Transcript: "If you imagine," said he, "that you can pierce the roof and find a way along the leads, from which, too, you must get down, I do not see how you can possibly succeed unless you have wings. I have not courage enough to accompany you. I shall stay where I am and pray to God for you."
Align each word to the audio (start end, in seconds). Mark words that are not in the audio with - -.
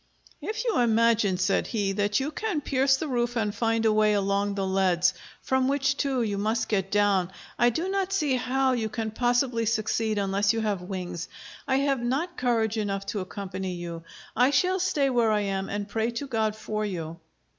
"If 0.41 0.63
you 0.65 0.79
imagine," 0.79 1.37
said 1.37 1.67
he, 1.67 1.91
"that 1.91 2.19
you 2.19 2.31
can 2.31 2.61
pierce 2.61 2.97
the 2.97 3.07
roof 3.07 3.35
and 3.35 3.53
find 3.53 3.85
a 3.85 3.93
way 3.93 4.13
along 4.13 4.55
the 4.55 4.65
leads, 4.65 5.13
from 5.43 5.67
which, 5.67 5.95
too, 5.95 6.23
you 6.23 6.39
must 6.39 6.67
get 6.67 6.89
down, 6.89 7.31
I 7.59 7.69
do 7.69 7.87
not 7.87 8.11
see 8.11 8.35
how 8.35 8.71
you 8.71 8.89
can 8.89 9.11
possibly 9.11 9.67
succeed 9.67 10.17
unless 10.17 10.53
you 10.53 10.61
have 10.61 10.81
wings. 10.81 11.29
I 11.67 11.75
have 11.75 12.01
not 12.01 12.35
courage 12.35 12.77
enough 12.77 13.05
to 13.13 13.19
accompany 13.19 13.73
you. 13.73 14.01
I 14.35 14.49
shall 14.49 14.79
stay 14.79 15.11
where 15.11 15.31
I 15.31 15.41
am 15.41 15.69
and 15.69 15.87
pray 15.87 16.09
to 16.09 16.25
God 16.25 16.55
for 16.55 16.83
you." 16.83 17.19